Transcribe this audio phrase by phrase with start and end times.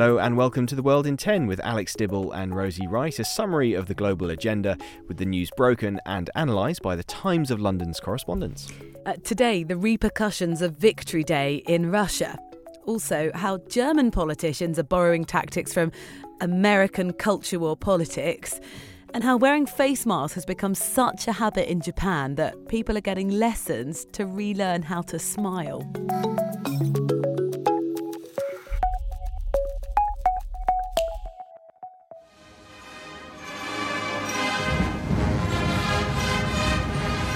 [0.00, 3.22] Hello and welcome to The World in 10 with Alex Dibble and Rosie Wright, a
[3.22, 7.60] summary of the global agenda with the news broken and analysed by the Times of
[7.60, 8.72] London's correspondents.
[9.04, 12.38] Uh, today, the repercussions of Victory Day in Russia.
[12.86, 15.92] Also, how German politicians are borrowing tactics from
[16.40, 18.58] American culture war politics.
[19.12, 23.02] And how wearing face masks has become such a habit in Japan that people are
[23.02, 25.82] getting lessons to relearn how to smile.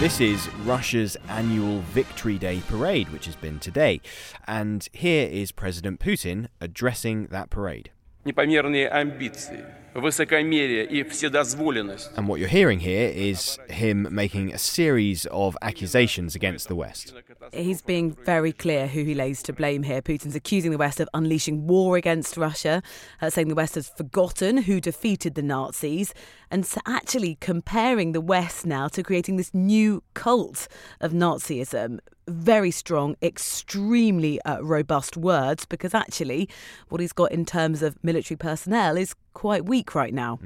[0.04, 4.00] This is Russia's annual Victory Day parade, which has been today.
[4.48, 7.92] And here is President Putin addressing that parade.
[8.26, 12.12] непомерные амбиции, высокомерие и вседозволенность.
[12.16, 17.14] And what you're hearing here is him making a series of accusations against the West.
[17.52, 20.02] He's being very clear who he lays to blame here.
[20.02, 22.84] Putin's accusing the West of unleashing war against Russia,
[23.22, 26.14] uh, saying the West has forgotten who defeated the Nazis,
[26.52, 30.68] and s- actually comparing the West now to creating this new cult
[31.02, 32.00] of Nazism.
[32.28, 36.48] Very strong, extremely uh, robust words, because actually,
[36.90, 40.39] what he's got in terms of military personnel is quite weak right now.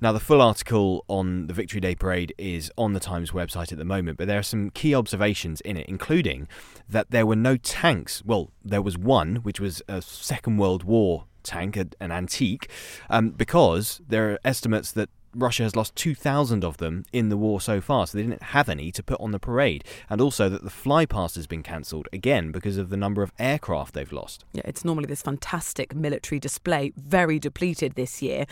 [0.00, 3.78] Now, the full article on the Victory Day parade is on the Times website at
[3.78, 6.46] the moment, but there are some key observations in it, including
[6.88, 8.22] that there were no tanks.
[8.24, 12.68] Well, there was one, which was a Second World War tank, an antique,
[13.08, 15.08] um, because there are estimates that
[15.38, 18.68] Russia has lost 2,000 of them in the war so far, so they didn't have
[18.68, 19.84] any to put on the parade.
[20.10, 23.94] And also that the flypast has been cancelled again because of the number of aircraft
[23.94, 24.44] they've lost.
[24.52, 28.46] Yeah, it's normally this fantastic military display, very depleted this year.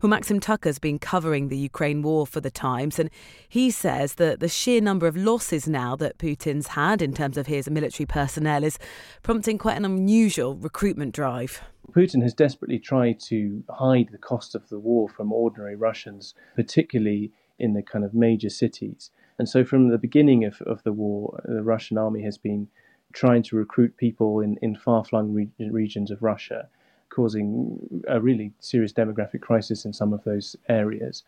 [0.00, 3.10] Well, Maxim Tucker's been covering the Ukraine war for the Times, and
[3.48, 7.46] he says that the sheer number of losses now that Putin's had in terms of
[7.46, 8.78] his military personnel is
[9.22, 11.62] prompting quite an unusual recruitment drive.
[11.90, 17.32] Putin has desperately tried to hide the cost of the war from ordinary Russians, particularly
[17.58, 19.10] in the kind of major cities.
[19.38, 22.68] And so, from the beginning of, of the war, the Russian army has been
[23.12, 26.68] trying to recruit people in, in far flung re- regions of Russia,
[27.10, 31.24] causing a really serious demographic crisis in some of those areas.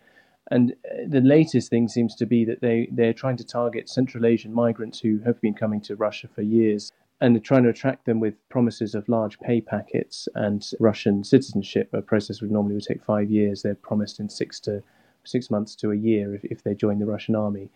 [0.50, 4.26] And uh, the latest thing seems to be that they, they're trying to target Central
[4.26, 6.92] Asian migrants who have been coming to Russia for years
[7.25, 11.89] and they're trying to attract them with promises of large pay packets and Russian citizenship,
[11.95, 13.62] a process which normally would take five years.
[13.62, 14.83] They're promised in six to
[15.25, 17.71] six months to a year if, if they join the Russian army.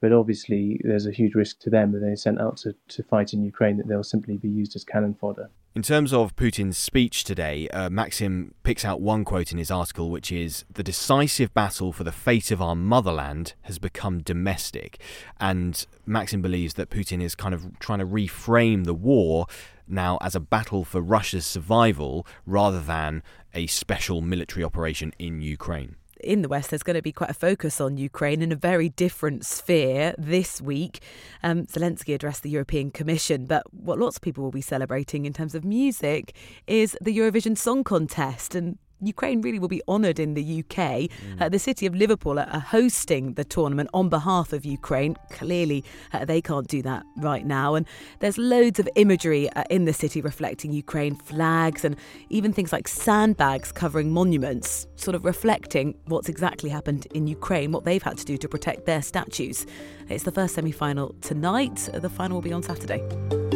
[0.00, 3.34] But obviously, there's a huge risk to them that they're sent out to, to fight
[3.34, 5.50] in Ukraine that they'll simply be used as cannon fodder.
[5.76, 10.08] In terms of Putin's speech today, uh, Maxim picks out one quote in his article,
[10.08, 15.00] which is The decisive battle for the fate of our motherland has become domestic.
[15.40, 19.46] And Maxim believes that Putin is kind of trying to reframe the war
[19.88, 25.96] now as a battle for Russia's survival rather than a special military operation in Ukraine
[26.24, 28.88] in the West, there's going to be quite a focus on Ukraine in a very
[28.88, 31.00] different sphere this week.
[31.42, 35.32] Um, Zelensky addressed the European Commission, but what lots of people will be celebrating in
[35.32, 36.34] terms of music
[36.66, 38.54] is the Eurovision Song Contest.
[38.54, 40.76] And Ukraine really will be honoured in the UK.
[40.76, 41.10] Mm.
[41.40, 45.16] Uh, the city of Liverpool are hosting the tournament on behalf of Ukraine.
[45.30, 47.74] Clearly, uh, they can't do that right now.
[47.74, 47.86] And
[48.20, 51.96] there's loads of imagery uh, in the city reflecting Ukraine flags and
[52.30, 57.84] even things like sandbags covering monuments, sort of reflecting what's exactly happened in Ukraine, what
[57.84, 59.66] they've had to do to protect their statues.
[60.08, 63.53] It's the first semi final tonight, the final will be on Saturday.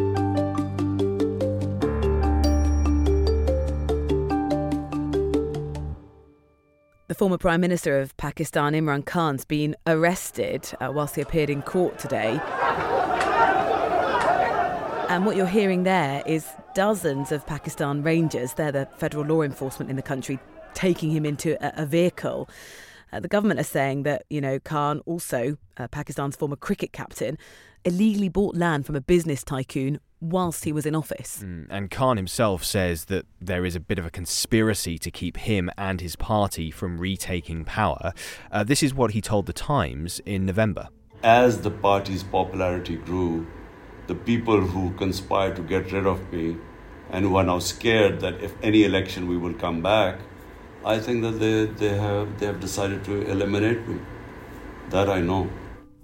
[7.18, 11.98] Former Prime Minister of Pakistan, Imran Khan's been arrested uh, whilst he appeared in court
[11.98, 12.40] today.
[15.08, 19.90] And what you're hearing there is dozens of Pakistan Rangers, they're the federal law enforcement
[19.90, 20.38] in the country,
[20.74, 22.48] taking him into a, a vehicle.
[23.12, 27.36] Uh, the government are saying that, you know, Khan, also uh, Pakistan's former cricket captain,
[27.84, 31.42] illegally bought land from a business tycoon whilst he was in office.
[31.44, 35.36] Mm, and Khan himself says that there is a bit of a conspiracy to keep
[35.36, 38.12] him and his party from retaking power.
[38.50, 40.88] Uh, this is what he told The Times in November.
[41.22, 43.46] As the party's popularity grew,
[44.06, 46.56] the people who conspired to get rid of me
[47.10, 50.20] and who are now scared that if any election we will come back,
[50.84, 54.00] I think that they, they have they have decided to eliminate me.
[54.90, 55.50] That I know.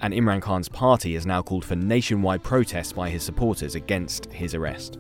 [0.01, 4.55] And Imran Khan's party has now called for nationwide protests by his supporters against his
[4.55, 4.99] arrest.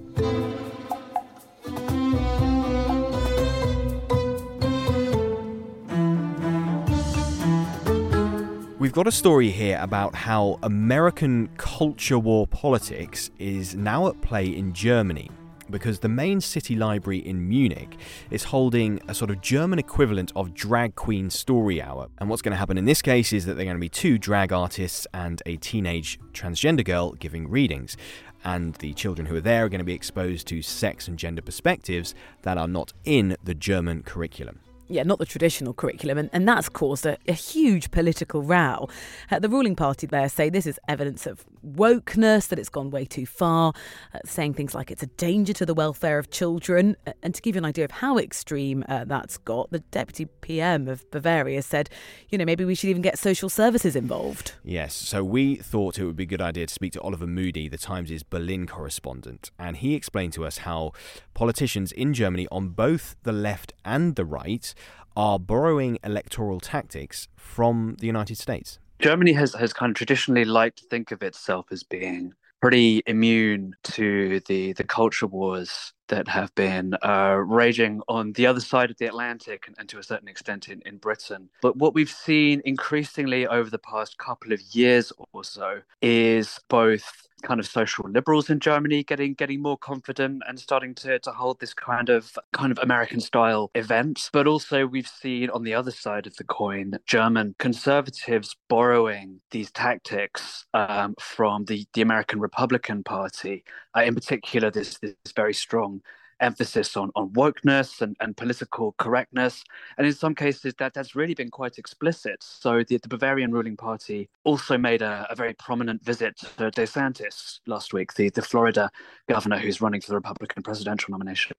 [8.78, 14.46] We've got a story here about how American culture war politics is now at play
[14.46, 15.30] in Germany
[15.74, 17.96] because the main city library in Munich
[18.30, 22.06] is holding a sort of German equivalent of Drag Queen Story Hour.
[22.18, 24.16] And what's going to happen in this case is that they're going to be two
[24.16, 27.96] drag artists and a teenage transgender girl giving readings.
[28.44, 31.42] And the children who are there are going to be exposed to sex and gender
[31.42, 36.46] perspectives that are not in the German curriculum yeah, not the traditional curriculum, and, and
[36.46, 38.86] that's caused a, a huge political row.
[39.30, 43.04] Uh, the ruling party there say this is evidence of wokeness, that it's gone way
[43.04, 43.72] too far,
[44.14, 46.96] uh, saying things like it's a danger to the welfare of children.
[47.22, 50.88] And to give you an idea of how extreme uh, that's got, the deputy PM
[50.88, 51.90] of Bavaria said,
[52.28, 54.52] you know, maybe we should even get social services involved.
[54.62, 57.68] Yes, so we thought it would be a good idea to speak to Oliver Moody,
[57.68, 60.92] the Times' Berlin correspondent, and he explained to us how
[61.32, 64.74] politicians in Germany on both the left and the right
[65.16, 68.78] are borrowing electoral tactics from the United States.
[68.98, 73.76] Germany has, has kind of traditionally liked to think of itself as being pretty immune
[73.82, 78.96] to the, the culture wars that have been uh, raging on the other side of
[78.96, 81.50] the Atlantic and, and, to a certain extent in, in Britain.
[81.60, 87.28] But what we've seen increasingly over the past couple of years or so is both
[87.44, 91.60] kind of social liberals in Germany getting getting more confident and starting to, to hold
[91.60, 94.30] this kind of kind of American style event.
[94.32, 99.70] But also we've seen on the other side of the coin German conservatives borrowing these
[99.70, 103.64] tactics um, from the, the American Republican Party.
[103.96, 106.00] Uh, in particular, this this very strong
[106.40, 109.64] emphasis on, on wokeness and, and political correctness.
[109.98, 112.42] And in some cases, that, that's really been quite explicit.
[112.42, 117.60] So the, the Bavarian ruling party also made a, a very prominent visit to DeSantis
[117.66, 118.90] last week, the, the Florida
[119.28, 121.54] governor who's running for the Republican presidential nomination.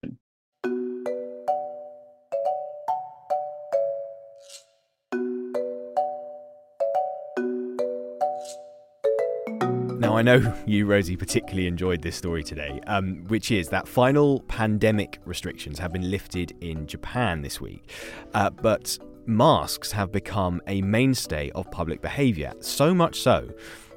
[10.05, 14.41] Now, I know you, Rosie, particularly enjoyed this story today, um, which is that final
[14.41, 17.89] pandemic restrictions have been lifted in Japan this week.
[18.35, 23.49] Uh, but masks have become a mainstay of public behaviour, so much so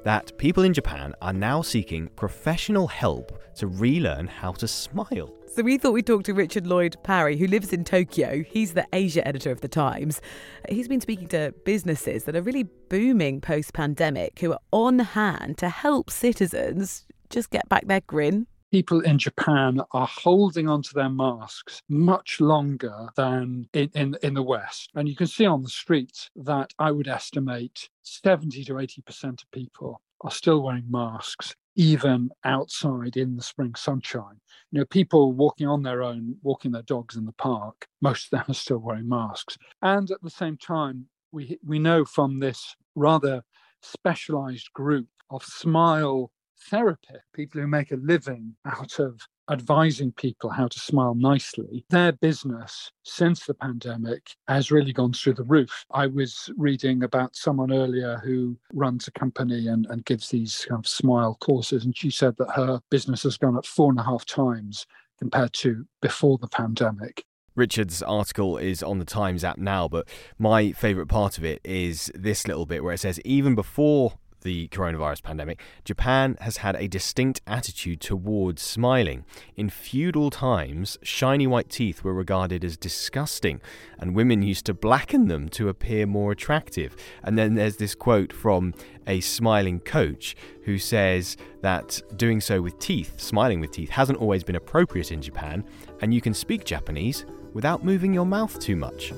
[0.03, 5.38] that people in Japan are now seeking professional help to relearn how to smile.
[5.51, 8.43] So we thought we'd talk to Richard Lloyd Parry, who lives in Tokyo.
[8.43, 10.21] He's the Asia editor of The Times.
[10.69, 15.57] He's been speaking to businesses that are really booming post pandemic who are on hand
[15.57, 21.09] to help citizens just get back their grin people in Japan are holding onto their
[21.09, 24.91] masks much longer than in, in, in, the West.
[24.93, 29.51] And you can see on the streets that I would estimate 70 to 80% of
[29.51, 34.35] people are still wearing masks even outside in the spring sunshine.
[34.69, 38.31] You know, people walking on their own, walking their dogs in the park, most of
[38.31, 39.57] them are still wearing masks.
[39.81, 43.41] And at the same time, we, we know from this rather
[43.81, 46.33] specialized group of smile
[46.69, 52.11] therapy, people who make a living out of advising people how to smile nicely, their
[52.11, 55.85] business since the pandemic has really gone through the roof.
[55.91, 60.79] I was reading about someone earlier who runs a company and, and gives these kind
[60.79, 64.03] of smile courses, and she said that her business has gone up four and a
[64.03, 64.85] half times
[65.17, 67.25] compared to before the pandemic.
[67.55, 72.09] Richard's article is on the Times app now, but my favourite part of it is
[72.15, 76.87] this little bit where it says even before the coronavirus pandemic, Japan has had a
[76.87, 79.25] distinct attitude towards smiling.
[79.55, 83.61] In feudal times, shiny white teeth were regarded as disgusting,
[83.97, 86.95] and women used to blacken them to appear more attractive.
[87.23, 88.73] And then there's this quote from
[89.07, 94.43] a smiling coach who says that doing so with teeth, smiling with teeth, hasn't always
[94.43, 95.63] been appropriate in Japan,
[96.01, 99.11] and you can speak Japanese without moving your mouth too much.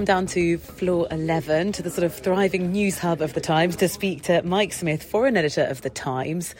[0.00, 3.76] Come down to floor 11 to the sort of thriving news hub of the Times
[3.76, 6.54] to speak to Mike Smith, foreign editor of the Times.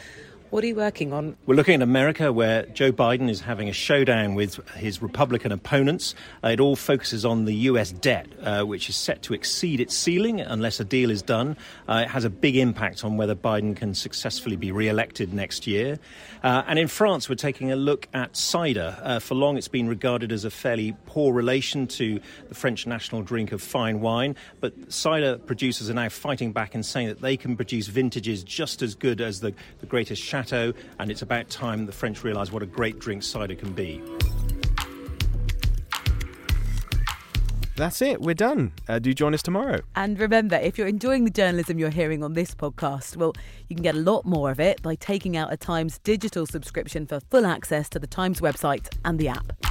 [0.51, 1.37] What are you working on?
[1.45, 6.13] We're looking at America, where Joe Biden is having a showdown with his Republican opponents.
[6.43, 7.93] Uh, it all focuses on the U.S.
[7.93, 11.55] debt, uh, which is set to exceed its ceiling unless a deal is done.
[11.87, 15.67] Uh, it has a big impact on whether Biden can successfully be re elected next
[15.67, 15.97] year.
[16.43, 18.97] Uh, and in France, we're taking a look at cider.
[19.01, 23.21] Uh, for long, it's been regarded as a fairly poor relation to the French national
[23.21, 24.35] drink of fine wine.
[24.59, 28.81] But cider producers are now fighting back and saying that they can produce vintages just
[28.81, 32.51] as good as the, the greatest Chateau Chateau, and it's about time the French realise
[32.51, 34.01] what a great drink cider can be.
[37.77, 38.21] That's it.
[38.21, 38.73] We're done.
[38.87, 39.81] Uh, do join us tomorrow.
[39.95, 43.33] And remember, if you're enjoying the journalism you're hearing on this podcast, well,
[43.69, 47.07] you can get a lot more of it by taking out a Times digital subscription
[47.07, 49.70] for full access to the Times website and the app.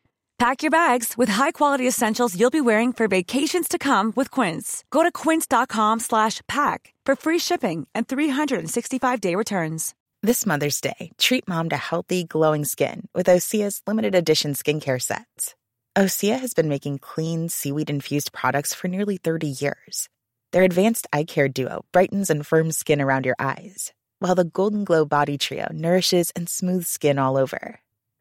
[0.41, 4.83] Pack your bags with high-quality essentials you'll be wearing for vacations to come with Quince.
[4.89, 9.93] Go to quince.com slash pack for free shipping and 365-day returns.
[10.23, 15.53] This Mother's Day, treat mom to healthy, glowing skin with Osea's limited edition skincare sets.
[15.95, 20.09] Osea has been making clean, seaweed-infused products for nearly 30 years.
[20.53, 24.85] Their advanced eye care duo brightens and firms skin around your eyes, while the Golden
[24.85, 27.79] Glow Body Trio nourishes and smooths skin all over.